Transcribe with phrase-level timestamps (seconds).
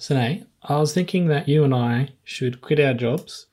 [0.00, 3.48] Sine, I was thinking that you and I should quit our jobs,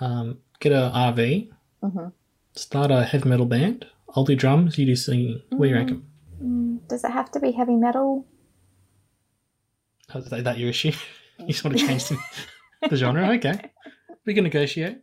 [0.00, 1.50] um, get a RV,
[1.84, 2.08] mm-hmm.
[2.56, 3.86] start a heavy metal band.
[4.16, 5.40] I'll do drums, you do singing.
[5.50, 5.84] What do you mm-hmm.
[5.84, 6.04] reckon?
[6.42, 8.26] Mm, does it have to be heavy metal?
[10.16, 10.90] Is that that your issue?
[11.38, 12.18] you just want to change the,
[12.90, 13.30] the genre?
[13.34, 13.70] Okay.
[14.26, 14.98] We can negotiate.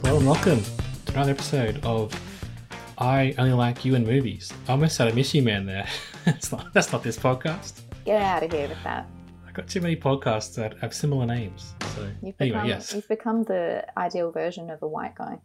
[0.00, 0.62] Hello and welcome
[1.06, 2.14] to another episode of
[2.98, 4.52] I Only Like You in Movies.
[4.68, 5.86] I almost had a miss you man there.
[6.26, 7.80] It's not, that's not this podcast.
[8.06, 9.06] Get out of here with that.
[9.46, 11.74] I've got too many podcasts that have similar names.
[11.94, 12.94] So You've anyway, become, yes.
[12.94, 15.38] you've become the ideal version of a white guy.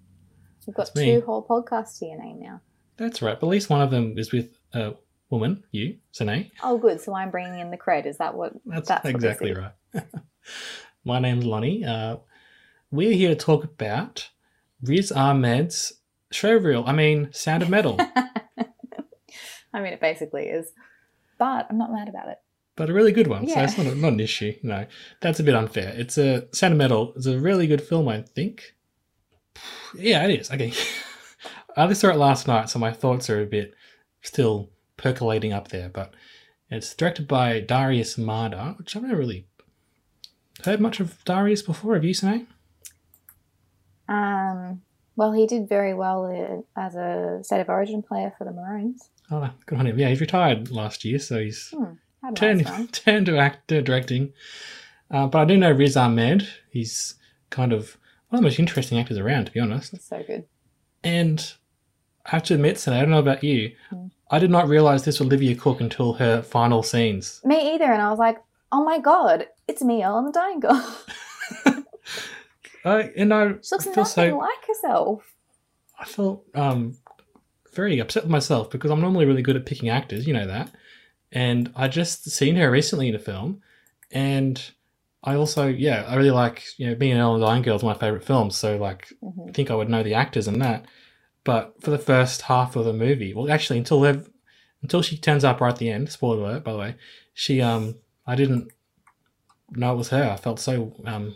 [0.65, 1.15] You've got That's me.
[1.15, 2.61] two whole podcasts to your name now.
[2.95, 3.37] That's right.
[3.37, 4.93] But at least one of them is with a
[5.29, 6.49] woman, you, Sine.
[6.63, 7.01] Oh, good.
[7.01, 8.05] So I'm bringing in the cred.
[8.05, 8.53] Is that what?
[8.65, 9.57] That's, what this exactly is?
[9.57, 10.03] right.
[11.03, 11.83] My name's Lonnie.
[11.83, 12.17] Uh,
[12.89, 14.29] we're here to talk about
[14.81, 15.91] Riz Ahmed's
[16.33, 16.87] showreel.
[16.87, 17.97] I mean, Sound of Metal,
[19.73, 20.71] I mean, it basically is.
[21.37, 22.37] But I'm not mad about it.
[22.75, 23.47] but a really good one.
[23.47, 24.53] So it's not, a, not an issue.
[24.63, 24.85] No,
[25.21, 25.93] that's a bit unfair.
[25.95, 27.13] It's a Sound of Metal.
[27.15, 28.75] It's a really good film, I think.
[29.97, 30.51] Yeah, it is.
[30.51, 30.71] Okay.
[31.77, 33.73] I only saw it last night, so my thoughts are a bit
[34.21, 35.89] still percolating up there.
[35.89, 36.13] But
[36.69, 39.47] it's directed by Darius Marder, which I've never really
[40.63, 41.95] heard much of Darius before.
[41.95, 42.47] Have you, Sine?
[44.07, 44.38] Um,
[45.19, 49.09] well, he did very well uh, as a state of origin player for the Maroons.
[49.29, 49.99] Oh, good on him.
[49.99, 54.33] Yeah, he's retired last year, so he's Hmm, turned nice turned to act uh, directing.
[55.11, 56.47] Uh, but I do know Riz Ahmed.
[56.71, 57.15] He's
[57.49, 57.97] kind of
[58.29, 59.93] one of the most interesting actors around, to be honest.
[59.93, 60.45] It's so good.
[61.03, 61.53] And
[62.25, 64.07] I have to admit, Sana, I don't know about you, Hmm.
[64.31, 67.41] I did not realize this was Olivia Cooke until her final scenes.
[67.43, 67.85] Me either.
[67.91, 68.37] And I was like,
[68.71, 70.95] oh my god, it's me, Ellen the Dying Girl.
[72.85, 75.33] I and I she looks feel nothing so like herself.
[75.99, 76.97] I felt um,
[77.73, 80.71] very upset with myself because I'm normally really good at picking actors, you know that.
[81.31, 83.61] And I just seen her recently in a film,
[84.11, 84.61] and
[85.23, 87.93] I also, yeah, I really like, you know, being an Ellen Dying Girl is my
[87.93, 89.49] favorite film, so like, Mhm.
[89.49, 90.85] I think I would know the actors in that.
[91.43, 94.29] But for the first half of the movie, well, actually, until they've,
[94.81, 96.95] until she turns up right at the end, spoiler alert, by the way,
[97.33, 98.71] she, um, I didn't
[99.71, 100.29] know it was her.
[100.31, 101.35] I felt so um,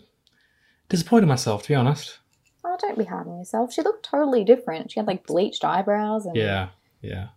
[0.93, 2.19] disappointed myself, to be honest.
[2.63, 3.73] Oh, don't be hard on yourself.
[3.73, 4.91] She looked totally different.
[4.91, 6.69] She had like bleached eyebrows and Yeah,
[7.01, 7.29] yeah.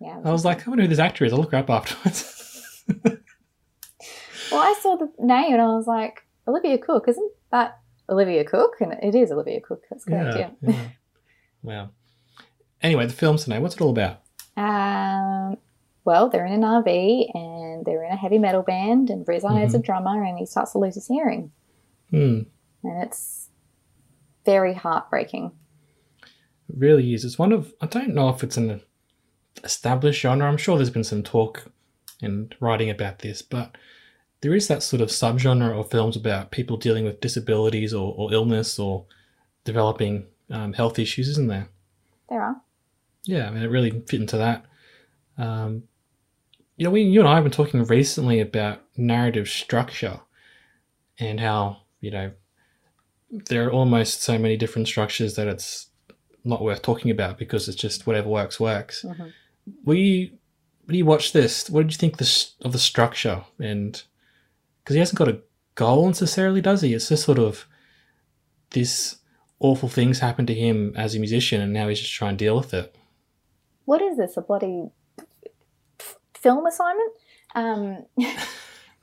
[0.00, 0.20] yeah.
[0.24, 1.32] I was like, I wonder who this actor is.
[1.32, 2.84] I'll look her up afterwards.
[3.04, 3.18] well,
[4.62, 7.78] I saw the name and I was like, Olivia Cooke, isn't that
[8.08, 8.76] Olivia Cooke?
[8.80, 9.82] And it is Olivia Cooke.
[9.90, 10.38] That's correct.
[10.38, 10.50] Yeah.
[10.62, 10.84] yeah.
[11.62, 11.90] Wow.
[12.82, 13.60] Anyway, the film tonight.
[13.60, 14.20] What's it all about?
[14.56, 15.56] Um,
[16.04, 19.72] well, they're in an RV and they're in a heavy metal band, and Riz Ahmed's
[19.72, 19.80] Mm-hmm.
[19.80, 21.50] a drummer, and he starts to lose his hearing,
[22.10, 22.40] Hmm.
[22.84, 23.48] And it's
[24.44, 25.52] very heartbreaking.
[26.68, 27.24] It really is.
[27.24, 27.74] It's one of.
[27.80, 28.80] I don't know if it's an
[29.62, 30.46] established genre.
[30.46, 31.64] I'm sure there's been some talk
[32.22, 33.76] and writing about this, but
[34.40, 38.32] there is that sort of subgenre of films about people dealing with disabilities or, or
[38.32, 39.06] illness or
[39.64, 41.68] developing um, health issues, isn't there?
[42.28, 42.60] There are.
[43.24, 44.66] Yeah, I mean, it really fit into that.
[45.38, 45.84] Um,
[46.76, 50.20] you know, we, you and I have been talking recently about narrative structure
[51.18, 52.32] and how, you know,
[53.48, 55.88] there are almost so many different structures that it's
[56.44, 59.04] not worth talking about because it's just whatever works, works.
[59.06, 59.32] Mhm.
[59.84, 60.30] Were you,
[60.84, 63.44] when you watch this, what did you think this, of the structure?
[63.58, 64.02] And
[64.82, 65.40] because he hasn't got a
[65.74, 66.92] goal necessarily, does he?
[66.94, 67.66] It's just sort of
[68.70, 69.16] this
[69.58, 72.56] awful things happen to him as a musician and now he's just trying to deal
[72.56, 72.94] with it.
[73.86, 74.36] What is this?
[74.36, 74.90] A bloody
[76.34, 77.12] film assignment?
[77.54, 78.06] Um,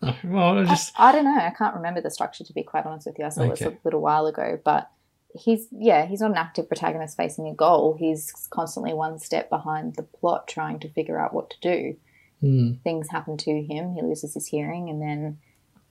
[0.24, 1.38] well, I just I, I don't know.
[1.38, 3.26] I can't remember the structure to be quite honest with you.
[3.26, 4.90] I saw this a little while ago, but
[5.36, 7.96] he's yeah, he's not an active protagonist facing a goal.
[8.00, 11.98] He's constantly one step behind the plot, trying to figure out what to do.
[12.40, 12.74] Hmm.
[12.84, 13.94] Things happen to him.
[13.94, 15.38] He loses his hearing, and then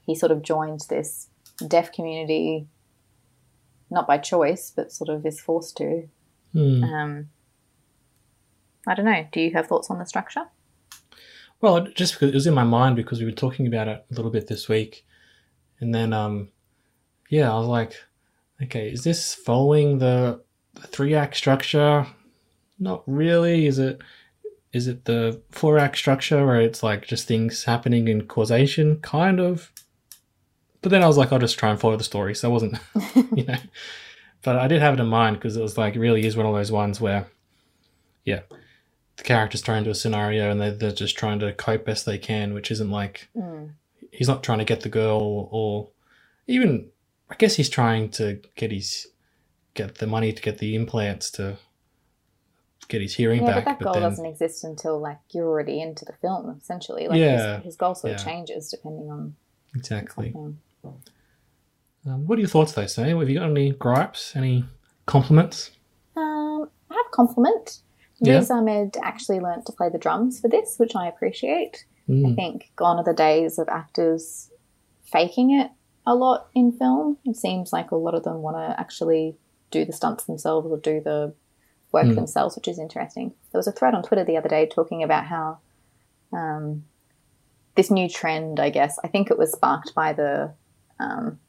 [0.05, 1.29] he sort of joins this
[1.67, 2.67] deaf community,
[3.91, 6.09] not by choice, but sort of is forced to.
[6.53, 6.83] Hmm.
[6.83, 7.29] Um,
[8.89, 9.27] I don't know.
[9.31, 10.47] Do you have thoughts on the structure?
[11.61, 14.15] Well, just because it was in my mind because we were talking about it a
[14.15, 15.05] little bit this week,
[15.81, 16.49] and then um,
[17.29, 17.95] yeah, I was like,
[18.63, 20.43] okay, is this following the,
[20.75, 22.07] the three act structure
[22.79, 23.67] Not really.
[23.67, 24.01] Is it?
[24.73, 29.41] Is it the four act structure where it's like just things happening in causation, kind
[29.41, 29.73] of?
[30.81, 32.79] But then I was like, I'll just try and follow the story, so I wasn't,
[33.35, 33.57] you know.
[34.43, 36.47] But I did have it in mind because it was like, it really is one
[36.47, 37.27] of those ones where,
[38.25, 38.41] yeah,
[39.21, 42.17] the character's thrown into a scenario and they, they're just trying to cope best they
[42.19, 43.73] can, which isn't like, Mm.
[44.11, 45.91] he's not trying to get the girl or
[46.47, 46.89] even,
[47.29, 49.07] I guess he's trying to get his,
[49.75, 51.59] get the money to get the implants to
[52.89, 53.65] get his hearing Yeah, back.
[53.67, 57.07] but that goal then, doesn't exist until like you're already into the film, essentially.
[57.07, 58.25] Like Yeah, his, his goal sort of yeah.
[58.25, 59.37] changes depending on
[59.77, 60.35] exactly.
[62.07, 63.19] Um, what are your thoughts though, Sam?
[63.19, 64.35] Have you got any gripes?
[64.35, 64.65] Any
[65.07, 65.71] compliments?
[66.17, 67.81] Um, I have a compliment.
[68.21, 68.37] Yeah.
[68.37, 71.85] Riz Ahmed actually learnt to play the drums for this, which I appreciate.
[72.09, 72.35] I Mm.
[72.35, 74.51] think gone are the days of actors
[75.05, 75.71] faking it
[76.07, 77.19] a lot in film.
[77.25, 79.37] It seems like a lot of them want to actually
[79.71, 81.33] do the stunts themselves or do the
[81.93, 82.15] work Mm.
[82.17, 83.33] themselves, which is interesting.
[83.53, 85.59] There was a thread on Twitter the other day talking about how
[86.33, 86.85] um,
[87.75, 90.53] this new trend, I guess, I think it was sparked by the
[91.01, 91.41] um,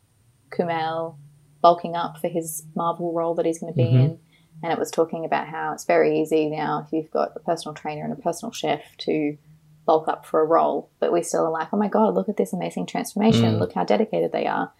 [0.50, 1.18] Kumail
[1.62, 3.94] bulking up for his Marvel role that he's going to be Mhm.
[4.06, 4.20] in.
[4.64, 7.74] And it was talking about how it's very easy now if you've got a personal
[7.74, 9.38] trainer and a personal chef to
[9.86, 12.38] bulk up for a role, but we still are like, oh my god, look at
[12.38, 13.56] this amazing transformation!
[13.56, 13.60] Mm.
[13.60, 14.72] Look how dedicated they are.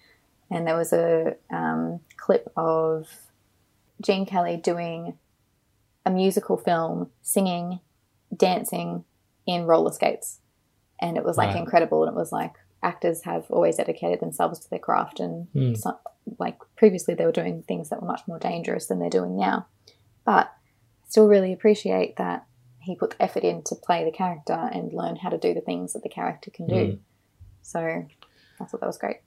[0.52, 3.08] And there was a um, clip of
[4.02, 5.18] Gene Kelly doing
[6.06, 7.80] a musical film, singing,
[8.36, 9.06] dancing
[9.48, 10.40] in roller skates,
[11.00, 11.58] and it was like Right.
[11.58, 12.04] incredible.
[12.04, 12.54] And it was like
[12.84, 15.78] actors have always dedicated themselves to their craft, and Mm.
[15.78, 15.98] some,
[16.40, 19.68] like previously they were doing things that were much more dangerous than they're doing now.
[20.26, 22.46] But I still really appreciate that
[22.80, 25.62] he put the effort in to play the character and learn how to do the
[25.62, 26.76] things that the character can do.
[26.76, 27.00] Mm.
[27.62, 29.18] So I thought that was great.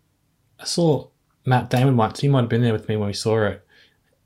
[0.59, 1.09] I saw
[1.47, 2.21] Matt Damon once.
[2.21, 3.61] He might have been there with me when we saw it.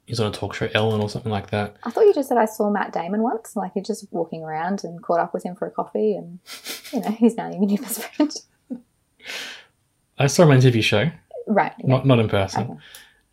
[0.06, 1.76] He's on a talk show, Ellen, or something like that.
[1.84, 4.82] I thought you just said I saw Matt Damon once, like you're just walking around
[4.84, 6.38] and caught up with him for a coffee, and
[6.92, 8.34] you know he's now your new best friend.
[10.18, 11.10] I saw him on an interview show,
[11.46, 11.72] right?
[11.84, 12.78] not not in person, Okay.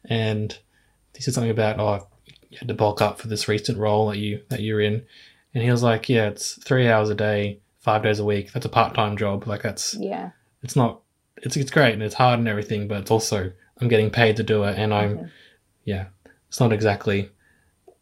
[0.10, 0.58] and
[1.16, 2.08] he said something about oh,
[2.50, 5.04] you had to bulk up for this recent role that you that you're in,
[5.54, 8.52] and he was like, yeah, it's three hours a day, five days a week.
[8.54, 9.48] That's a part time job.
[9.48, 10.32] Like that's Yeah.
[10.62, 11.02] it's not
[11.38, 13.52] it's it's great and it's hard and everything, but it's also
[13.82, 15.30] I'm getting paid to do it, and I'm Mhm.
[15.86, 16.06] yeah,
[16.48, 17.30] it's not exactly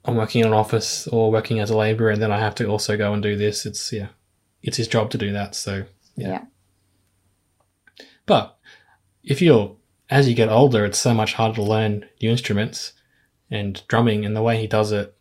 [0.05, 2.65] I'm working in an office or working as a labourer, and then I have to
[2.67, 3.65] also go and do this.
[3.65, 4.07] It's yeah,
[4.61, 5.55] it's his job to do that.
[5.55, 5.85] So
[6.17, 6.27] yeah.
[6.27, 6.41] yeah.
[8.25, 8.57] But
[9.23, 9.75] if you're
[10.09, 12.93] as you get older, it's so much harder to learn new instruments
[13.49, 15.15] and drumming, and the way he does it,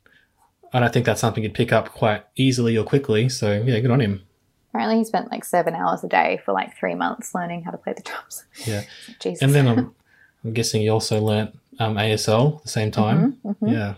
[0.73, 3.29] I don't think that's something you'd pick up quite easily or quickly.
[3.29, 4.23] So yeah, good on him.
[4.71, 7.79] Apparently, he spent like seven hours a day for like three months learning how to
[7.79, 8.45] play the drums.
[8.67, 8.83] Yeah,
[9.21, 9.43] Jesus.
[9.43, 9.95] and then I'm,
[10.45, 13.39] I'm guessing he also learnt um, ASL at the same time.
[13.45, 13.73] Mhm, mhm.
[13.73, 13.95] Yeah.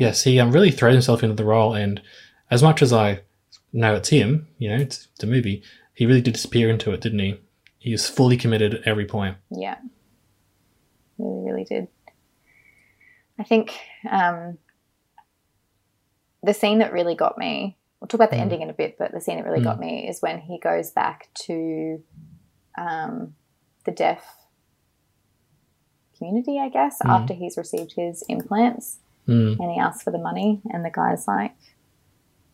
[0.00, 2.00] Yes, he um, really throws himself into the role, and
[2.50, 3.20] as much as I
[3.72, 5.62] know it's him, you know, it's the movie,
[6.00, 7.38] he really did disappear into it, didn't he?
[7.78, 9.36] He was fully committed at every point.
[9.50, 9.76] Yeah.
[11.18, 11.88] Really, really did.
[13.38, 13.78] I think
[14.10, 14.56] um,
[16.42, 18.40] the scene that really got me, we'll talk about the Mm.
[18.40, 20.90] ending in a bit, but the scene that really got me is when he goes
[20.90, 22.02] back to
[22.78, 23.34] um,
[23.84, 24.24] the deaf
[26.16, 27.10] community, I guess, Mm.
[27.10, 29.58] after he's received his implants Mm.
[29.60, 31.52] and he asks for the money, and the guy's like,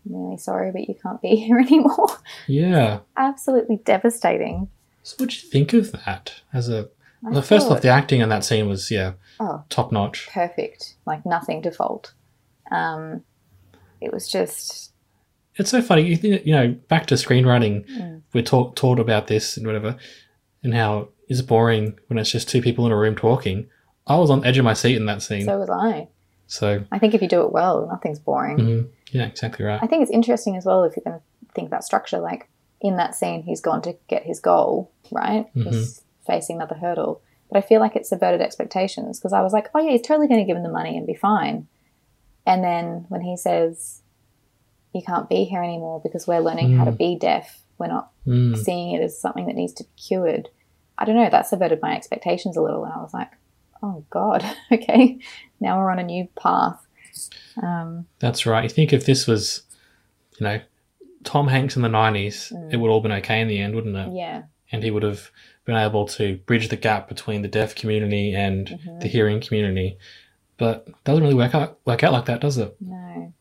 [0.08, 2.08] I'm really sorry, but you can't be here anymore.
[2.46, 3.00] Yeah.
[3.16, 4.68] Absolutely devastating.
[5.02, 6.34] So, what do you think of that?
[6.52, 6.88] As a
[7.22, 10.28] well, first off, the acting in that scene was yeah Oh, top notch.
[10.32, 12.12] perfect, like nothing to fault.
[12.70, 13.22] Um,
[14.00, 14.92] it was just
[15.56, 16.02] It's so funny.
[16.02, 18.22] You, think, you know, back to screenwriting, Mm.
[18.32, 19.96] we're taught taught about this and whatever,
[20.62, 23.68] and how it's boring when it's just two people in a room talking.
[24.06, 25.44] I was on the edge of my seat in that scene.
[25.46, 26.08] so was I.
[26.47, 28.57] So, I think if you do it well, nothing's boring.
[28.59, 28.88] mhm.
[29.11, 29.81] yeah, exactly right.
[29.83, 32.19] I think it's interesting as well if you're going to think about structure.
[32.21, 32.49] Like
[32.81, 35.47] in that scene, he's gone to get his goal, right?
[35.55, 35.71] Mm-hmm.
[35.71, 37.21] He's facing another hurdle.
[37.50, 40.29] But I feel like it subverted expectations because I was like, oh, yeah, he's totally
[40.29, 41.67] going to give him the money and be fine.
[42.45, 44.03] And then when he says,
[44.95, 48.57] you can't be here anymore because we're learning how to be deaf, we're not Mm.
[48.57, 50.49] seeing it as something that needs to be cured.
[50.99, 52.85] I don't know, that subverted my expectations a little.
[52.85, 53.31] And I was like,
[53.83, 55.18] oh, God, okay,
[55.61, 56.85] now we're on a new path.
[57.62, 58.62] Um, That's right.
[58.64, 59.62] You think if this was,
[60.38, 60.61] you know,
[61.25, 64.09] Tom Hanks in the nineties, it would all been okay in the end, wouldn't it?
[64.09, 64.16] Mm.
[64.16, 64.42] yeah.
[64.71, 65.30] And he would have
[65.64, 68.99] been able to bridge the gap between the deaf community and Mm-hmm.
[69.00, 69.97] the hearing community.
[70.59, 72.76] But it doesn't really work out work out like that, does it?
[72.80, 73.33] No.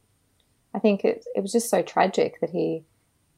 [0.73, 2.83] I think it, it was just so tragic that he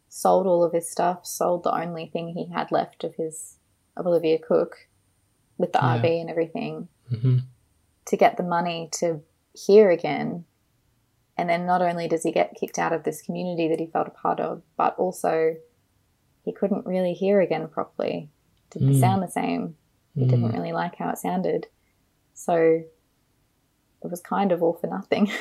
[0.10, 3.58] sold all of his stuff, sold the only thing he had left of his
[3.96, 4.88] of Olivia Cooke
[5.58, 5.98] with the Yeah.
[6.02, 7.38] RV and everything hmm
[8.06, 9.22] to get the money to
[9.54, 10.46] hear again.
[11.36, 14.08] And then not only does he get kicked out of this community that he felt
[14.08, 15.56] a part of, but also
[16.44, 18.30] he couldn't really hear again properly.
[18.72, 19.00] Didn't Mm.
[19.02, 19.76] sound the same.
[20.16, 21.68] He didn't really like how it sounded.
[22.34, 22.56] So
[24.04, 25.30] it was kind of all for nothing.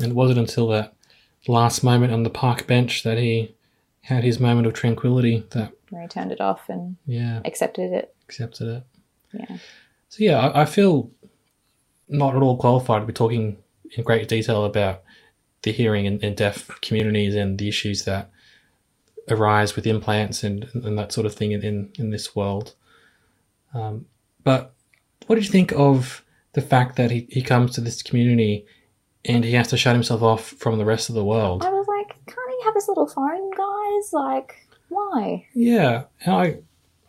[0.00, 0.94] And it wasn't until that
[1.48, 3.54] last moment on the park bench that he
[4.02, 8.14] had his moment of tranquility that, where he turned it off and yeah, accepted it.
[8.28, 8.84] Accepted it.
[9.32, 9.56] Yeah.
[10.08, 11.10] So yeah, I, I feel
[12.08, 13.58] not at all qualified to be talking
[13.96, 15.02] in great detail about
[15.62, 18.30] the hearing and, and deaf communities and the issues that
[19.28, 22.74] arise with implants and, and that sort of thing in, in, in this world.
[23.74, 24.06] Um,
[24.44, 24.74] but
[25.26, 28.64] what did you think of the fact that he, he comes to this community
[29.24, 31.62] and he has to shut himself off from the rest of the world?
[31.62, 34.12] I was like, can't he have his little phone, guys?
[34.12, 35.46] Like, why?
[35.52, 36.58] Yeah, and I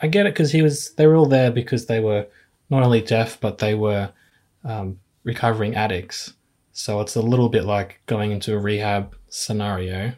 [0.01, 2.27] I get it because he was they were all there because they were
[2.69, 4.11] not only deaf but they were
[4.63, 6.33] um, recovering addicts.
[6.71, 10.13] So it's a little bit like going into a rehab scenario.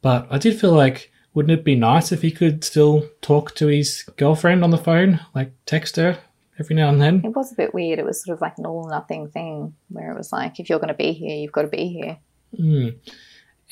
[0.00, 3.66] But I did feel like wouldn't it be nice if he could still talk to
[3.68, 6.18] his girlfriend on the phone, like text her
[6.58, 7.22] every now and then?
[7.24, 7.98] It was a bit weird.
[7.98, 10.68] It was sort of like an all or nothing thing where it was like, if
[10.68, 12.18] you're going to be here, you've got to be here.
[12.58, 12.96] Mm.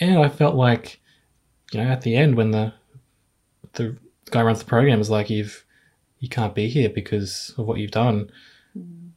[0.01, 1.01] And I felt like,
[1.73, 2.73] you know, at the end when the
[3.75, 3.97] the
[4.31, 5.65] guy runs the program is like, "You've
[6.19, 8.31] you can't be here because of what you've done."
[8.75, 9.09] Hmm.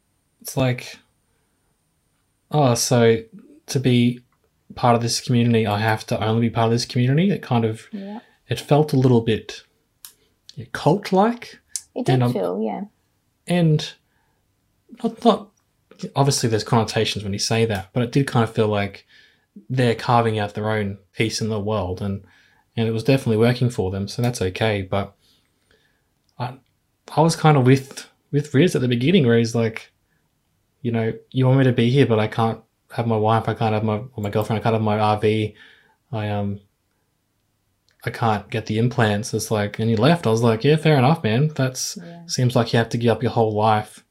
[0.41, 0.97] It's like,
[2.51, 3.23] oh, so
[3.67, 4.19] to be
[4.75, 7.29] part of this community, I have to only be part of this community.
[7.31, 8.19] It kind of Yeah.
[8.49, 9.61] it felt a little bit
[10.71, 11.59] cult like,
[11.95, 12.81] It did And, feel, yeah.
[13.47, 13.93] and
[15.03, 15.49] not not
[16.15, 19.05] obviously there's connotations when you say that, but it did kind of feel like
[19.69, 22.23] they're carving out their own piece in the world, and
[22.75, 24.81] and it was definitely working for them, so that's okay.
[24.81, 25.15] But
[26.39, 26.57] I
[27.15, 29.91] I was kind of with with Riz at the beginning, where he's like,
[30.81, 32.61] you know, you want me to be here, but I can't
[32.91, 35.53] have my wife, I can't have my or my girlfriend, I can't have my RV,
[36.11, 36.59] I um.
[38.05, 39.33] I can't get the implants.
[39.33, 40.27] It's like, and he left.
[40.27, 41.47] I was like, yeah, fair enough, man.
[41.55, 42.25] That's Yeah.
[42.27, 44.03] seems like you have to give up your whole life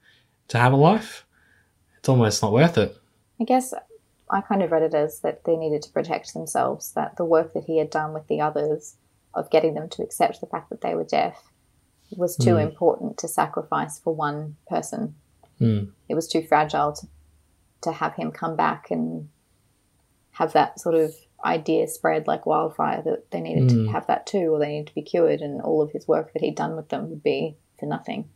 [0.49, 1.27] to have a life.
[1.99, 2.97] It's almost not worth it.
[3.39, 3.75] I guess
[4.33, 7.53] I kind of read it as that they needed to protect themselves, that the work
[7.53, 8.97] that he had done with the others
[9.35, 11.45] of getting them to accept the fact that they were deaf
[12.17, 12.63] was too Mm.
[12.71, 15.15] important to sacrifice for one person.
[15.61, 15.93] Mm.
[16.09, 17.07] It was too fragile to,
[17.83, 19.29] to have him come back and
[20.33, 23.87] have that sort of idea spread like wildfire that they needed Mm.
[23.87, 26.33] to have that too, or they needed to be cured, and all of his work
[26.33, 28.29] that he'd done with them would be for nothing.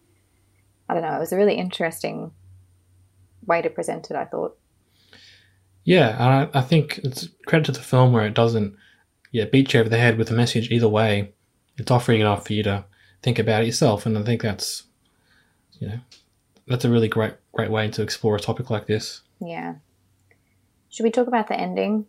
[0.88, 1.16] I don't know.
[1.16, 2.32] It was a really interesting
[3.46, 4.58] way to present it, I thought.
[5.86, 8.74] Yeah, and I, I think it's credit to the film where it doesn't,
[9.30, 11.32] yeah, beat you over the head with a message either way.
[11.78, 12.84] It's offering enough for you to
[13.22, 14.82] think about it yourself, and I think that's,
[15.78, 16.00] you know,
[16.66, 19.22] that's a really great great way to explore a topic like this.
[19.40, 19.76] Yeah.
[20.88, 22.06] Should we talk about the ending?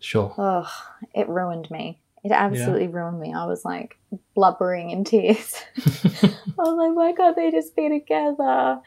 [0.00, 0.34] Sure.
[0.36, 0.68] Oh,
[1.14, 2.00] it ruined me.
[2.24, 3.32] It absolutely ruined me.
[3.32, 3.96] I was like
[4.34, 5.62] blubbering in tears.
[5.86, 8.80] I was like, why can't they just be together?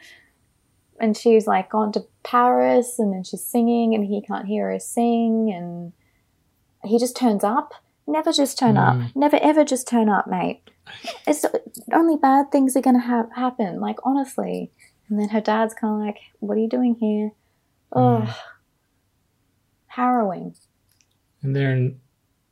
[1.00, 4.78] And she's like gone to Paris and then she's singing and he can't hear her
[4.78, 5.92] sing and
[6.84, 7.74] he just turns up.
[8.06, 8.96] Never just turn up.
[8.96, 9.16] Mm.
[9.16, 10.62] Never ever just turn up, mate.
[11.26, 11.44] It's
[11.92, 13.80] only bad things are going to ha- happen.
[13.80, 14.70] Like, honestly.
[15.08, 17.32] And then her dad's kind of like, what are you doing here?
[17.92, 18.36] Oh,
[19.86, 20.54] harrowing.
[21.42, 22.00] And they're in,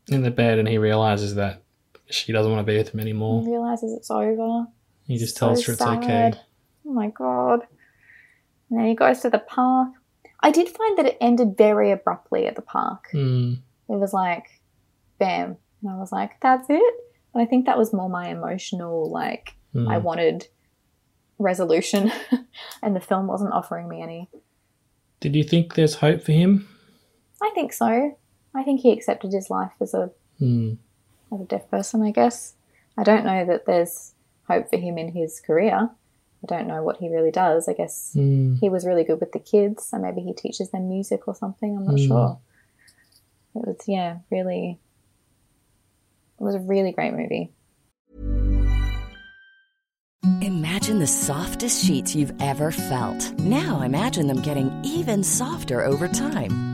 [0.09, 1.63] in the bed, and he realizes that
[2.11, 3.43] she doesn't want to be with him anymore.
[3.43, 4.67] He realizes it's over.
[5.07, 6.33] He just So tells her it's okay.
[6.87, 7.67] Oh my god.
[8.71, 9.89] And then he goes to the park.
[10.41, 13.07] I did find that it ended very abruptly at the park.
[13.13, 14.47] Mm, It was like,
[15.19, 15.57] bam.
[15.83, 16.95] And I was like, that's it?
[17.33, 19.89] And I think that was more my emotional, like, mm.
[19.91, 20.49] I wanted
[21.39, 22.13] resolution.
[22.83, 24.29] and the film wasn't offering me any.
[25.21, 26.69] Did you think there's hope for him?
[27.43, 28.17] I think so.
[28.55, 30.79] I think he accepted his life as a Mm,
[31.33, 32.55] as a deaf person, I guess.
[32.99, 34.15] I don't know that there's
[34.49, 35.91] hope for him in his career.
[36.45, 37.69] I don't know what he really does.
[37.69, 38.59] I guess mm.
[38.59, 41.77] he was really good with the kids, so maybe he teaches them music or something.
[41.77, 42.07] I'm not Mm.
[42.07, 42.39] sure.
[43.55, 44.79] It was, yeah, really.
[46.41, 47.53] It was a really great movie.
[50.41, 53.39] Imagine the softest sheets you've ever felt.
[53.39, 56.74] Now imagine them getting even softer over time.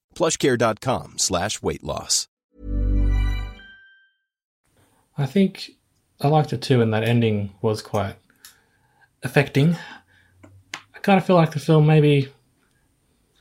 [0.15, 2.27] plushcare.com slash weight loss.
[5.17, 5.71] I think
[6.19, 8.15] I liked it too, and that ending was quite
[9.23, 9.75] affecting.
[10.73, 12.29] I kind of feel like the film maybe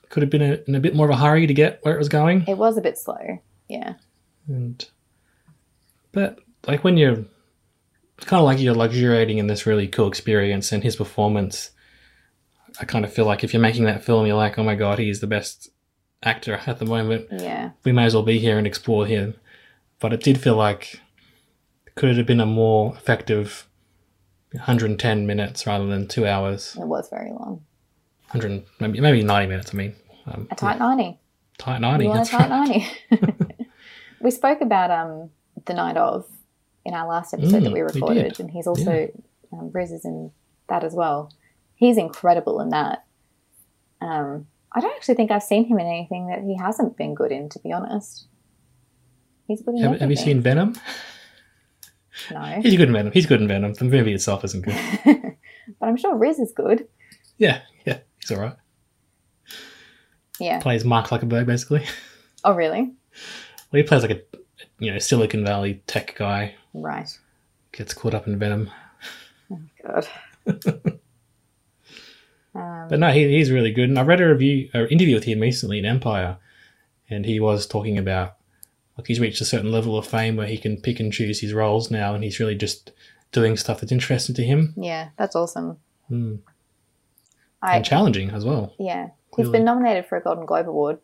[0.08, 1.98] could have been a, in a bit more of a hurry to get where it
[1.98, 2.44] was going.
[2.46, 3.40] It was a bit slow.
[3.68, 3.94] Yeah.
[4.48, 4.84] And
[6.12, 7.24] but like when you're
[8.16, 11.70] it's kind of like you're luxuriating in this really cool experience and his performance
[12.80, 14.98] I kind of feel like if you're making that film you're like oh my god
[14.98, 15.70] he's the best
[16.22, 17.70] actor at the moment Yeah.
[17.84, 19.34] we may as well be here and explore him
[20.00, 21.00] but it did feel like
[21.94, 23.66] could it have been a more effective
[24.52, 27.64] 110 minutes rather than two hours It was very long.
[28.32, 29.94] 100 maybe maybe 90 minutes I mean
[30.26, 31.18] um, A tight 90.
[31.58, 33.56] tight 90 You want a tight right 90.
[34.20, 35.30] we spoke about um,
[35.64, 36.26] the night of
[36.84, 38.40] in our last episode that Mm, we we recorded, did.
[38.40, 39.10] and he's also
[39.52, 40.30] um, Riz is in
[40.68, 41.30] that as well.
[41.74, 43.04] He's incredible in that.
[44.00, 47.32] Um, I don't actually think I've seen him in anything that he hasn't been good
[47.32, 48.26] in, to be honest.
[49.46, 50.40] He's good in have, have you seen.
[50.40, 50.76] Venom
[52.30, 54.76] No, he's good in Venom he's good in Venom the movie itself isn't good
[55.80, 56.86] but I'm sure Riz is good.
[57.38, 58.56] Yeah, yeah, he's all right.
[60.38, 60.60] Yeah.
[60.60, 61.84] Plays Mark Zuckerberg basically.
[62.44, 62.82] Oh, really?
[63.70, 64.20] Well, he plays like a
[64.78, 66.54] you know Silicon Valley tech guy.
[66.74, 67.08] Right.
[67.72, 68.70] Gets caught up in Venom,
[69.50, 70.08] Oh God.
[72.54, 73.88] um, but no, he, he's really good.
[73.88, 76.38] And I read a review, or interview with him recently in Empire,
[77.08, 78.36] and he was talking about
[78.96, 81.54] like he's reached a certain level of fame where he can pick and choose his
[81.54, 82.92] roles now, and he's really just
[83.32, 85.78] doing stuff that's interesting to him yeah, that's awesome.
[86.08, 86.36] Hmm.
[87.62, 88.74] I, and challenging as well.
[88.78, 89.10] Yeah.
[89.36, 90.98] he's been nominated for a Golden Globe Award.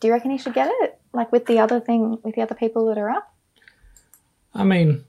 [0.00, 0.98] Do you reckon he should get it?
[1.12, 3.34] Like with the other thing, with the other people that are up?
[4.54, 5.04] I mean,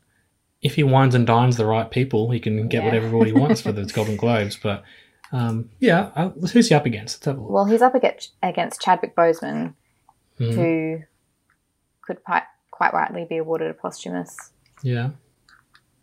[0.65, 2.85] if he wines and dines the right people, he can get Yeah.
[2.85, 4.57] whatever he wants for the Golden Globes.
[4.61, 4.83] But
[5.31, 7.17] um, yeah, I, who's he up against?
[7.17, 7.51] Let's have a look.
[7.51, 9.73] Well, he's up against, against Chadwick Boseman,
[10.39, 10.53] Mhm.
[10.55, 10.99] who
[12.01, 14.35] could quite, quite rightly be awarded a posthumous
[14.83, 15.11] Yeah.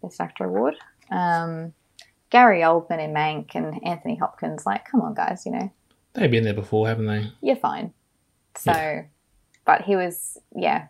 [0.03, 0.75] Best Actor award.
[1.11, 1.75] Um,
[2.31, 5.70] Gary Oldman in Mank and Anthony Hopkins, like, come on, guys, you know,
[6.14, 7.31] They've been there before, haven't they?
[7.42, 7.92] you're fine.
[8.57, 9.05] So,
[9.64, 10.87] but he was, yeah.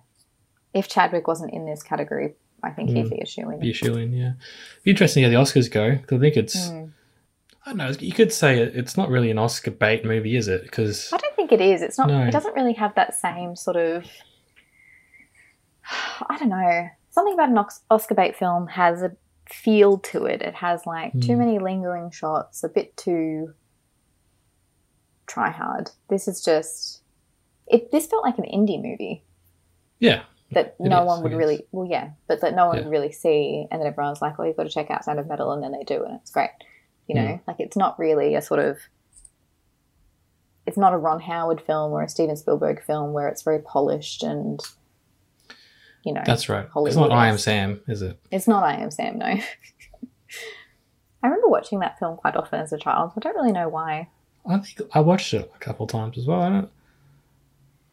[0.74, 3.58] If Chadwick wasn't in this category, I think he'd be a shoe in.
[3.60, 4.32] Be a shoe in, yeah.
[4.84, 5.96] Be interesting how the Oscars go.
[5.96, 6.84] 'cause I think it's, Hmm.
[7.64, 10.48] I don't know, you could say it, it's not really an Oscar bait movie, is
[10.48, 10.62] it?
[10.62, 11.82] Because I don't think it is.
[11.82, 12.08] It's not.
[12.08, 12.22] No.
[12.22, 14.04] It doesn't really have that same sort of.
[16.28, 16.88] I don't know.
[17.10, 19.16] Something about an Oscar bait film has a
[19.48, 20.40] feel to it.
[20.40, 21.38] It has like too Mm.
[21.38, 23.54] many lingering shots, a bit too
[25.26, 25.90] try hard.
[26.08, 27.02] This is just.
[27.66, 27.90] It.
[27.90, 29.22] This felt like an indie movie
[29.98, 30.22] yeah,
[30.54, 31.66] that It no is, one would really.
[31.72, 32.84] Well, yeah, but that no one Yeah.
[32.84, 35.26] would really see, and then everyone's like, "Well, you've got to check out Sound of
[35.28, 36.50] Metal," and then they do, and it's great.
[37.08, 37.40] You know, Mm.
[37.46, 38.78] like it's not really a sort of
[40.64, 44.22] it's not a Ron Howard film or a Steven Spielberg film where it's very polished
[44.22, 44.60] and
[46.04, 46.64] you know that's right.
[46.64, 47.38] It's Hollywood not I Am.
[47.38, 48.18] Sam, is it?
[48.30, 49.26] It's not I Am Sam, no.
[51.24, 53.12] I remember watching that film quite often as a child.
[53.16, 54.08] I don't really know why.
[54.48, 56.40] I think I watched it a couple of times as well.
[56.42, 56.70] I don't,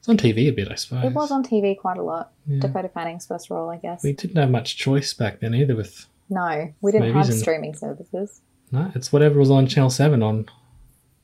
[0.09, 1.05] it's on TV a bit, I suppose.
[1.05, 2.31] It was on TV quite a lot.
[2.47, 2.59] Yeah.
[2.61, 4.03] Dakota Fanning's first role, I guess.
[4.03, 7.73] We didn't have much choice back then either with, no, we didn't have and- streaming
[7.75, 8.41] services
[8.71, 10.45] no, it's whatever was on Channel 7 on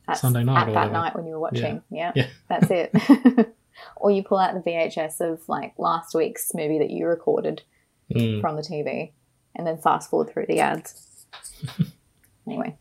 [0.08, 0.94] at, Sunday night at or that whatever.
[0.94, 1.82] night when you were watching.
[1.92, 2.28] Yeah, Yeah.
[2.50, 2.92] that's it.
[3.98, 7.62] or you pull out the VHS of like last week's movie that you recorded
[8.12, 8.40] Mm.
[8.42, 9.12] from the TV
[9.56, 11.26] and then fast forward through the ads.
[12.48, 12.76] anyway.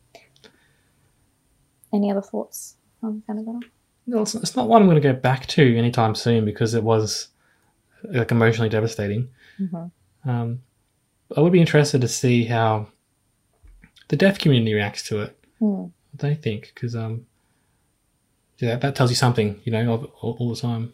[1.92, 3.60] Any other thoughts on Sound of Metal?
[3.60, 3.68] No,
[4.06, 7.28] it's, it's not one I'm going to go back to anytime soon because it was
[8.04, 9.28] like emotionally devastating.
[9.60, 9.90] Mhm.
[10.24, 10.62] Um,
[11.36, 12.88] I would be interested to see how
[14.08, 15.38] the deaf community reacts to it.
[15.58, 17.26] What they think, because um,
[18.58, 20.92] yeah, that tells you something, you know, of, all, all the time.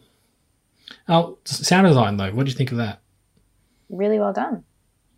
[1.08, 2.32] Oh, sound design though.
[2.32, 3.00] What do you think of that?
[3.88, 4.64] Really well done.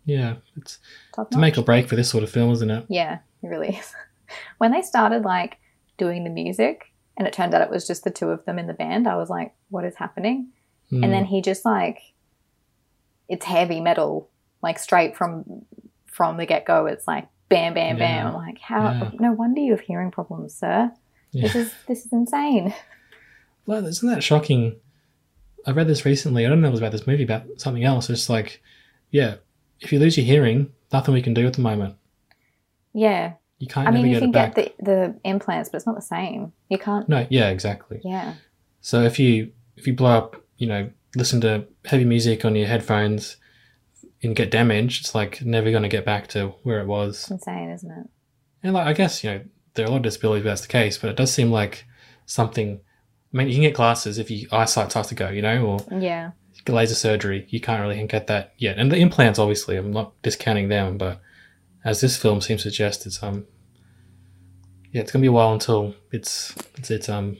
[0.05, 0.79] Yeah, it's
[1.15, 2.85] Top to make or break for this sort of film, isn't it?
[2.89, 3.93] Yeah, it really is.
[4.57, 5.57] when they started like
[5.97, 8.67] doing the music and it turned out it was just the two of them in
[8.67, 10.49] the band, I was like, what is happening?
[10.91, 11.03] Mm.
[11.03, 12.13] And then he just like
[13.27, 14.29] it's heavy metal,
[14.61, 15.65] like straight from
[16.05, 16.85] from the get go.
[16.85, 18.27] It's like bam, bam, bam.
[18.27, 18.91] I'm like, how?
[18.91, 19.11] Yeah.
[19.19, 20.91] No wonder you have hearing problems, sir.
[21.31, 22.73] This is this is insane.
[23.65, 24.75] Well, isn't that shocking?
[25.65, 26.45] I read this recently.
[26.45, 28.09] I don't know if it was about this movie, about something else.
[28.09, 28.61] It's like,
[29.09, 29.35] yeah,
[29.79, 31.95] if you lose your hearing, nothing we can do at the moment.
[32.93, 33.35] Yeah.
[33.63, 36.01] You can't I mean, you get can get the, the implants, but it's not the
[36.01, 36.51] same.
[36.67, 37.07] You can't.
[37.07, 38.01] No, yeah, exactly.
[38.03, 38.33] Yeah.
[38.81, 42.67] So if you if you blow up, you know, listen to heavy music on your
[42.67, 43.37] headphones
[44.21, 47.21] and get damaged, it's like never going to get back to where it was.
[47.21, 48.07] It's insane, isn't it?
[48.63, 49.41] And like I guess you know
[49.75, 51.85] there are a lot of disabilities where that's the case, but it does seem like
[52.25, 52.81] something.
[53.33, 55.99] I mean, you can get glasses if your eyesight starts to go, you know, or
[56.01, 56.31] Yeah.
[56.67, 57.47] laser surgery.
[57.47, 58.77] You can't really get that yet.
[58.77, 61.21] And the implants, obviously, I'm not discounting them, but
[61.85, 63.45] as this film seems to suggest, it's um,
[64.93, 67.37] yeah, it's gonna be a while until it's it's it's um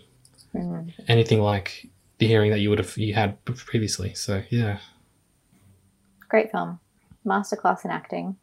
[1.08, 1.88] anything like
[2.18, 4.14] the hearing that you would have you had previously.
[4.14, 4.80] So yeah,
[6.28, 6.80] Great film.
[7.26, 8.36] Masterclass in acting.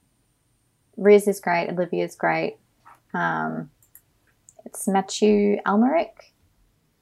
[0.97, 1.69] Riz is great.
[1.69, 2.57] Olivia is great.
[3.13, 3.71] Um,
[4.65, 6.11] it's Matthew Amalric.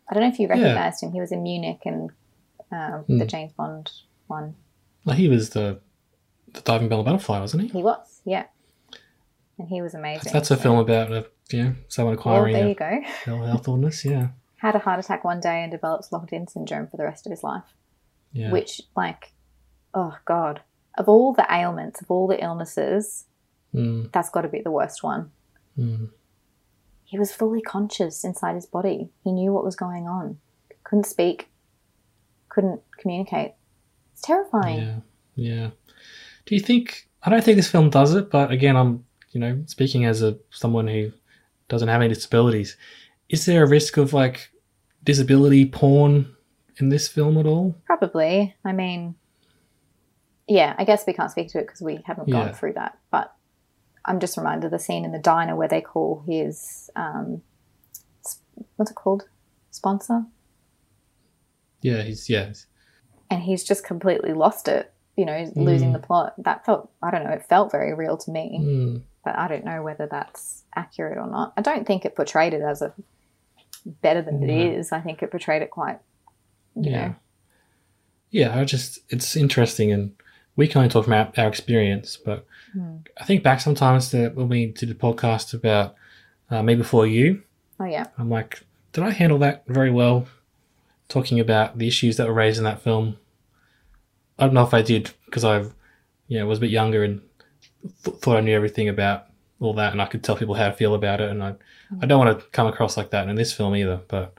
[0.08, 1.12] I don't know if you recognized him.
[1.12, 2.10] He was in Munich and
[2.72, 3.90] um, the James Bond
[4.26, 4.54] one.
[5.04, 5.80] well, he was the
[6.54, 7.68] the diving bell and butterfly, wasn't he?
[7.68, 8.44] He was, yeah.
[9.58, 10.32] And he was amazing.
[10.32, 13.00] That's, that's a film about a know someone Well, acquiring there you go.
[13.26, 14.04] mental health illness.
[14.04, 17.30] Yeah, Had a heart attack one day and develops locked-in syndrome for the rest of
[17.30, 17.64] his life.
[18.32, 18.50] yeah.
[18.50, 19.32] Which, like,
[19.94, 20.60] oh god,
[20.98, 23.24] of all the ailments, of all the illnesses,
[23.74, 25.30] Mm, that's got to be the worst one.
[25.78, 26.08] mm.
[27.04, 29.10] He was fully conscious inside his body.
[29.24, 30.38] He knew what was going on.
[30.84, 31.48] Couldn't speak.
[32.48, 33.52] Couldn't communicate.
[34.12, 34.78] It's terrifying.
[34.78, 34.96] Yeah,
[35.34, 35.70] yeah.
[36.46, 37.08] Do you think?
[37.22, 40.38] I don't think this film does it, but again, I'm you know speaking as a
[40.50, 41.12] someone who
[41.68, 42.76] doesn't have any disabilities.
[43.28, 44.50] Is there a risk of like
[45.04, 46.34] disability porn
[46.78, 47.76] in this film at all?
[47.84, 48.54] Probably.
[48.64, 49.14] I mean,
[50.46, 52.44] yeah, I guess we can't speak to it because we haven't Yeah.
[52.46, 52.98] gone through that.
[53.10, 53.34] But
[54.04, 57.42] I'm just reminded of the scene in the diner where they call his, um,
[58.76, 59.28] what's it called?
[59.70, 60.24] Sponsor?
[61.82, 62.52] Yeah, he's yeah.
[63.30, 65.60] And he's just completely lost it, you know, Hmm.
[65.62, 66.34] losing the plot.
[66.42, 68.58] That felt, I don't know, it felt very real to me.
[68.62, 71.52] Mm, but I don't know whether that's accurate or not.
[71.54, 72.94] I don't think it portrayed it as a
[73.84, 74.90] better than it is.
[74.90, 75.98] I think it portrayed it quite,
[76.74, 77.08] you yeah.
[77.08, 77.14] know,
[78.30, 80.14] Yeah, I just it's interesting, and
[80.56, 82.46] we can only talk about our experience, but
[83.20, 85.94] I think back sometimes to when we did a podcast about
[86.50, 87.42] uh, me before you.
[87.78, 88.62] oh yeah, I'm like,
[88.94, 90.26] did I handle that very well?
[91.08, 93.18] Talking about the issues that were raised in that film.
[94.38, 95.58] I don't know if I did because I,
[96.28, 97.20] you know, was a bit younger and
[98.02, 99.26] thought I knew everything about
[99.60, 101.30] all that, and I could tell people how to feel about it.
[101.30, 101.54] And I,
[102.00, 104.00] I don't want to come across like that in this film either.
[104.08, 104.34] But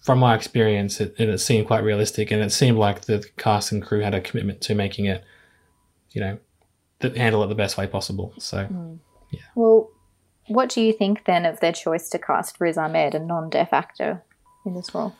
[0.00, 3.82] from my experience, it, it seemed quite realistic, and it seemed like the cast and
[3.82, 5.24] crew had a commitment to making it,
[6.10, 6.38] you know,
[7.00, 8.32] that handle it the best way possible.
[8.38, 8.94] So hmm.
[9.54, 9.90] Well,
[10.46, 14.22] what do you think then of their choice to cast Riz Ahmed, a non-deaf actor,
[14.64, 15.14] in this role?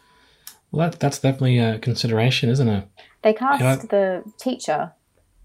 [0.71, 2.89] well, that, that's definitely a consideration, isn't it?
[3.23, 3.77] They cast Yeah.
[3.77, 4.93] the teacher.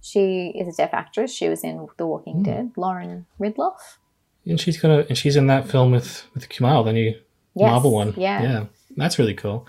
[0.06, 1.34] She is a deaf actress.
[1.34, 2.44] She was in The Walking Hmm.
[2.44, 2.72] Dead.
[2.76, 3.98] Lauren Ridloff.
[4.46, 7.16] And she's gonna and she's in that film with with Kumail, the new
[7.56, 8.13] Yes, Marvel one.
[8.18, 8.42] yeah.
[8.44, 8.66] yeah,
[8.98, 9.66] that's really cool.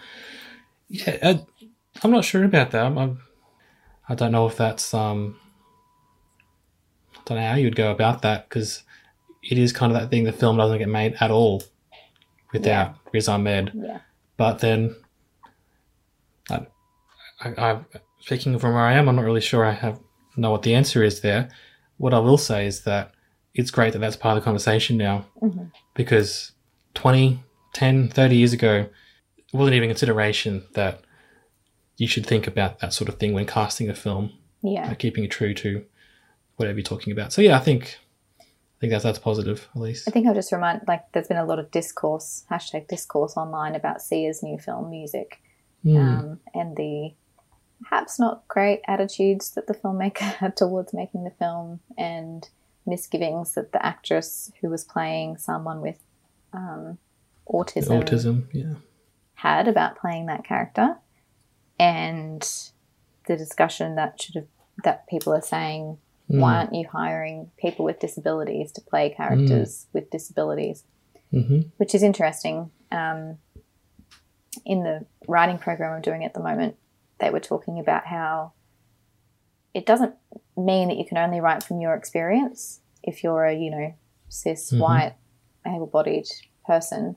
[0.88, 1.46] Yeah, I,
[2.02, 2.84] I'm not sure about that.
[2.84, 3.18] I'm, I'm,
[4.08, 5.36] I don't know if that's um.
[7.16, 8.82] I don't know how you would go about that because
[9.42, 10.24] it is kind of that thing.
[10.24, 11.62] The film doesn't get made at all
[12.52, 13.70] without Riz Ahmed.
[13.74, 14.00] Yeah.
[14.36, 14.96] But then,
[16.50, 16.66] I,
[17.40, 17.80] I, I,
[18.20, 20.00] speaking from where I am, I'm not really sure I have
[20.36, 21.48] know what the answer is there.
[21.96, 23.12] What I will say is that
[23.54, 25.26] it's great that that's part of the conversation now
[25.94, 26.52] because
[26.94, 27.40] 20,
[27.72, 28.74] 10, 30 years ago,
[29.38, 31.00] it wasn't even a consideration that
[31.96, 34.90] you should think about that sort of thing when casting a film, Yeah.
[34.90, 35.84] uh, keeping it true to
[36.56, 37.32] whatever you're talking about.
[37.32, 37.98] So yeah, I think
[38.40, 38.44] I
[38.80, 40.08] think that's that's positive at least.
[40.08, 43.74] I think I'll just remind, like, there's been a lot of discourse, hashtag discourse online
[43.76, 45.40] about Sia's new film, Music,
[45.84, 45.96] Hmm.
[45.96, 47.12] um, and the
[47.84, 52.48] perhaps not great attitudes that the filmmaker had towards making the film, and
[52.86, 55.98] misgivings that the actress who was playing someone with
[56.52, 56.98] um,
[57.48, 58.74] autism, Autism, yeah.
[59.34, 60.96] had about playing that character,
[61.78, 62.48] and
[63.26, 64.46] the discussion that should have
[64.82, 70.10] that people are saying, why aren't you hiring people with disabilities to play characters with
[70.10, 70.84] disabilities?
[71.30, 72.70] hmm Which is interesting.
[72.90, 73.38] Um,
[74.64, 76.76] in the writing program I'm doing at the moment,
[77.20, 78.52] they were talking about how
[79.72, 80.14] it doesn't
[80.56, 83.94] mean that you can only write from your experience if you're a, you know,
[84.28, 84.80] cis, mm-hmm.
[84.80, 85.14] white,
[85.66, 86.26] able bodied
[86.66, 87.16] person.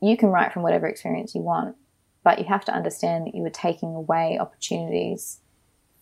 [0.00, 1.76] You can write from whatever experience you want,
[2.22, 5.40] but you have to understand that you are taking away opportunities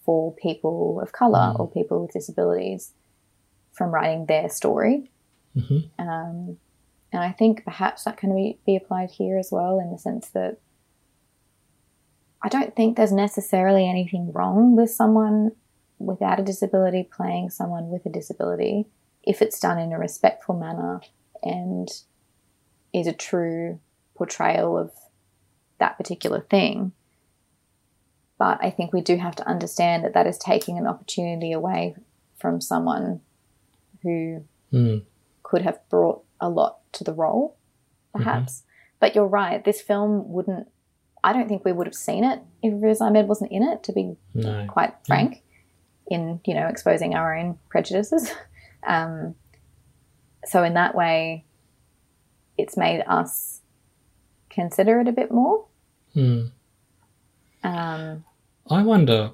[0.04, 1.60] for people of color mm.
[1.60, 2.92] or people with disabilities
[3.72, 5.10] from writing their story.
[5.56, 5.90] Mhm.
[10.42, 10.61] I
[12.48, 15.52] don't think there's necessarily anything wrong with someone
[15.98, 18.86] without a disability playing someone with a disability
[19.22, 21.00] if it's done in a respectful manner
[21.42, 21.88] and
[22.92, 23.78] is a true
[24.16, 24.90] portrayal of
[25.78, 26.92] that particular thing.
[28.38, 31.94] But I think we do have to understand that that is taking an opportunity away
[32.38, 33.20] from someone
[34.02, 35.04] who Mm.
[35.42, 37.56] could have brought a lot to the role,
[38.12, 38.64] perhaps.
[38.98, 40.66] But you're right, this film wouldn't,
[41.24, 43.92] I don't think we would have seen it if Riz Ahmed wasn't in it, to
[43.92, 44.66] be No.
[44.68, 45.42] quite frank,
[46.08, 48.30] in, you know, exposing our own prejudices.
[48.84, 49.36] Um,
[50.44, 51.44] so in that way,
[52.58, 53.60] it's made us
[54.50, 55.66] consider it a bit more.
[56.16, 56.50] Mm.
[57.62, 58.24] Um,
[58.68, 59.30] I wonder.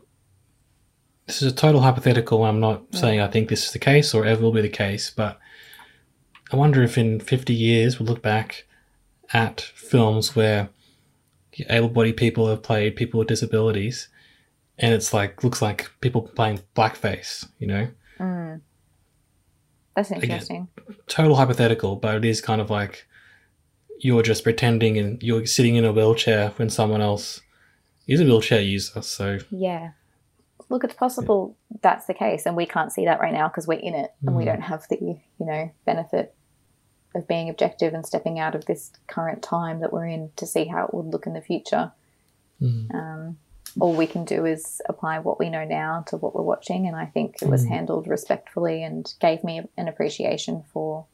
[1.27, 2.45] This is a total hypothetical.
[2.45, 5.11] I'm not saying I think this is the case or ever will be the case,
[5.11, 5.39] but
[6.53, 8.67] I wonder if in 50 years we'll look back
[9.33, 10.69] at films where
[11.69, 14.09] able-bodied people have played people with disabilities,
[14.79, 17.49] and it's like looks like people playing blackface.
[17.59, 18.61] You know, mm.
[19.95, 20.69] that's interesting.
[21.07, 23.07] total hypothetical, but it is kind of like
[24.01, 27.41] you're just pretending and you're sitting in a wheelchair when someone else
[28.07, 29.03] is a wheelchair user.
[29.03, 29.91] So Yeah.
[30.71, 33.79] Look, it's possible that's the case, and we can't see that right now because we're
[33.79, 34.47] in it and we Mm.
[34.47, 36.35] don't have the, you know, benefit
[37.15, 40.67] of being objective and stepping out of this current time that we're in to see
[40.67, 41.93] how it would look in the future.
[42.61, 42.95] Mm.
[42.95, 43.39] Um,
[43.81, 46.97] all we can do is apply what we know now to what we're watching, and
[46.97, 47.69] I think it was Mm.
[47.69, 51.07] handled respectfully and gave me an appreciation for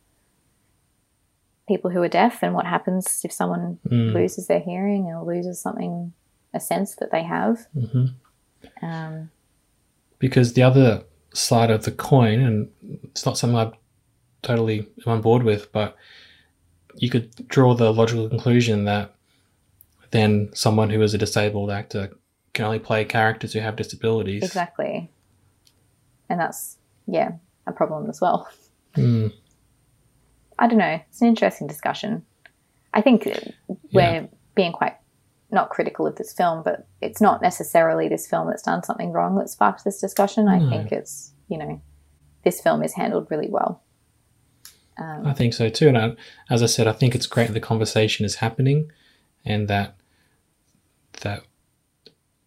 [1.66, 4.12] people who are deaf and what happens if someone Mm.
[4.14, 6.12] loses their hearing or loses something,
[6.52, 7.66] a sense that they have.
[7.72, 8.07] hmm
[8.83, 9.30] Um,
[10.18, 11.04] because the other
[11.35, 12.70] side of the coin, and
[13.04, 13.72] it's not something I
[14.44, 15.96] totally am on board with, but
[16.96, 19.14] you could draw the logical conclusion that
[20.12, 22.11] then someone who is a disabled actor
[22.52, 24.44] can only play characters who have disabilities.
[24.44, 25.11] Exactly.
[26.28, 27.33] And that's, yeah,
[27.66, 28.48] a problem as well.
[28.96, 29.33] Mm,
[30.57, 31.00] I don't know.
[31.09, 32.24] It's an interesting discussion.
[32.92, 33.26] I think
[33.92, 34.94] we're being quite
[35.50, 39.37] not critical of this film, but it's not necessarily this film that's done something wrong
[39.37, 40.46] that sparked this discussion.
[40.46, 40.70] I No.
[40.70, 41.80] think it's, you know,
[42.44, 43.83] this film is handled really well.
[44.96, 45.88] Um, I think so too.
[45.88, 46.14] And I,
[46.50, 48.90] as I said, I think it's great that the conversation is happening,
[49.44, 49.96] and that
[51.22, 51.44] that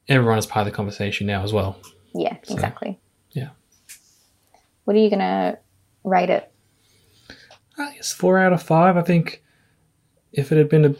[0.07, 1.77] everyone is part of the conversation now as well.
[2.13, 2.99] yeah, exactly.
[3.31, 3.49] yeah.
[4.85, 5.57] What are you going to
[6.03, 6.51] rate it?
[7.77, 8.95] I guess four out of five.
[8.97, 9.43] I think
[10.31, 10.95] if it had been a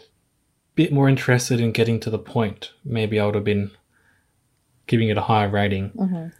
[0.74, 3.70] bit more interested in getting to the point, maybe I would have been
[4.86, 6.32] giving it a higher rating.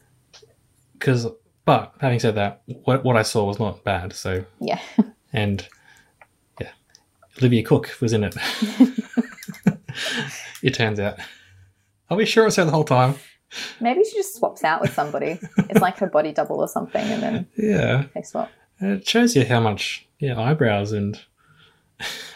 [0.93, 1.27] Because,
[1.69, 4.13] but having said that, what what I saw was not bad.
[4.15, 4.81] So, Yeah.
[5.33, 5.67] and
[6.61, 6.71] yeah,
[7.39, 8.35] Olivia Cooke was in it.
[10.63, 11.19] it turns out.
[12.11, 13.15] Are we sure it was her the whole time?
[13.81, 15.39] Maybe she just swaps out with somebody.
[15.71, 18.51] it's like her body double or something, and then Yeah, they swap.
[18.81, 21.21] it shows you how much yeah eyebrows and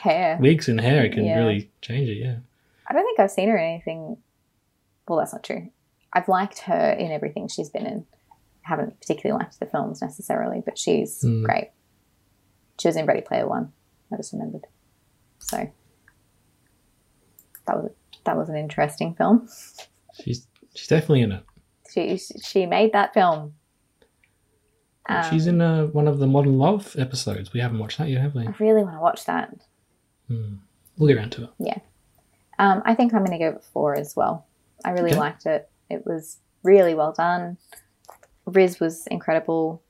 [0.01, 0.39] Hair.
[0.43, 1.39] wigs and hair can Yeah.
[1.39, 2.19] really change it.
[2.19, 2.37] Yeah.
[2.89, 4.17] I don't think I've seen her in anything.
[5.09, 5.71] Well, that's not true.
[6.13, 8.07] I've liked her in everything she's been in.
[8.67, 11.45] I haven't particularly liked the films necessarily, but she's Mm.
[11.45, 11.71] great.
[12.81, 13.73] She was in Ready Player One.
[14.13, 14.67] I just remembered.
[15.41, 15.69] So
[17.67, 17.91] that was
[18.25, 19.49] that was an interesting film.
[20.23, 21.45] She's she's definitely in it.
[21.93, 23.55] She she made that film.
[25.09, 27.53] Um, she's in uh, one of the Modern Love episodes.
[27.53, 28.47] We haven't watched that yet, have we?
[28.47, 29.53] I really want to watch that.
[30.29, 31.51] We'll get around to it.
[31.59, 31.79] Yeah.
[32.59, 34.47] Um, I think I'm going to give it four as well.
[34.85, 35.19] I really Okay.
[35.19, 35.69] liked it.
[35.91, 37.59] It was really well done.
[38.47, 39.83] Riz was incredible.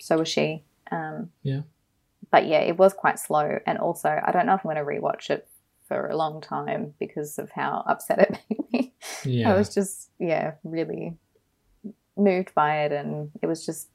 [0.00, 0.64] So was she.
[0.90, 1.62] Um, Yeah.
[2.30, 3.58] but yeah, it was quite slow.
[3.66, 5.48] And also, I don't know if I'm going to rewatch it
[5.88, 8.94] for a long time because of how upset it made me.
[9.24, 9.52] Yeah.
[9.52, 11.16] I was just, yeah, really
[12.16, 12.92] moved by it.
[12.92, 13.88] And it was just,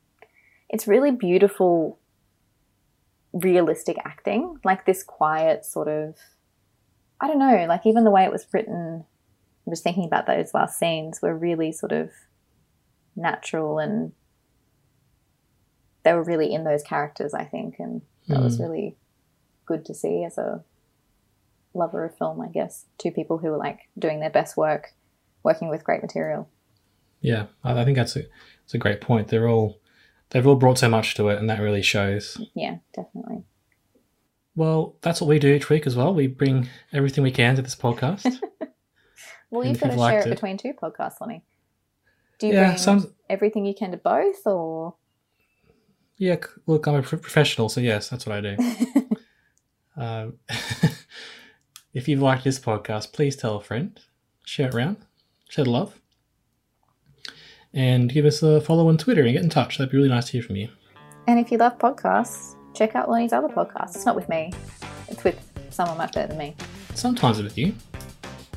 [0.70, 2.00] it's really beautiful,
[3.34, 4.58] realistic acting.
[4.64, 6.16] Like this quiet sort of,
[7.22, 9.04] I don't know, like even the way it was written,
[9.68, 12.10] I was thinking about those last scenes were really sort of
[13.20, 14.12] natural and
[16.04, 17.76] they were really in those characters, I think.
[17.80, 18.62] And that was Mm.
[18.62, 18.98] really
[19.66, 20.64] good to see as a
[21.74, 22.86] lover of film, I guess.
[22.98, 24.94] Two people who were like doing their best work,
[25.44, 26.50] working with great material.
[27.22, 28.24] yeah, I, I think that's a
[28.64, 29.28] it's a great point.
[29.28, 29.80] They're all
[30.30, 32.38] they've all brought so much to it, and that really shows.
[32.56, 33.44] Yeah, definitely.
[34.56, 36.14] Well, that's what we do each week as well.
[36.14, 38.40] We bring everything we can to this podcast.
[39.52, 41.44] Well, And you've got to share it it- between two podcasts, Lonnie.
[42.40, 44.96] Do you yeah, bring some everything you can to both, or
[46.18, 46.38] yeah.
[46.68, 48.74] Look, I'm a pro- professional, so yes, that's what I do.
[49.98, 50.40] um,
[51.94, 54.00] if you've liked this podcast, please tell a friend,
[54.46, 54.98] share it around.
[55.50, 56.00] share the love.
[57.74, 59.78] And give us a follow on Twitter and get in touch.
[59.78, 60.70] That'd be really nice to hear from you.
[61.28, 63.96] And if you love podcasts, check out Lonnie's other podcasts.
[63.96, 64.52] It's not with me,
[65.08, 66.56] it's with someone much better than me.
[66.96, 67.76] Sometimes it's with you.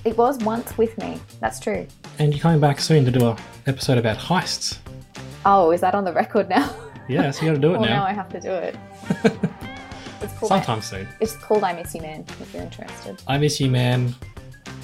[0.05, 1.21] It was once with me.
[1.41, 1.87] That's true.
[2.19, 3.37] And you're coming back soon to do a
[3.67, 4.79] episode about heists.
[5.45, 6.75] Oh, is that on the record now?
[7.09, 8.05] Yeah, so you got to do it well, now now.
[8.05, 8.77] I have to do it.
[10.21, 11.09] it's called Sometime soon.
[11.21, 13.23] It's called I Miss You Man, if you're interested.
[13.27, 14.15] I miss you, man.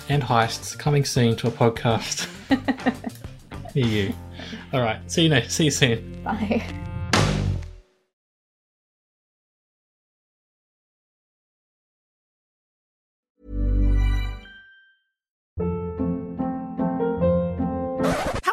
[0.09, 2.29] And heists coming soon to a podcast.
[3.75, 4.15] Near you.
[4.73, 4.99] All right.
[5.11, 5.55] See you next.
[5.55, 6.23] See you soon.
[6.25, 6.67] Bye.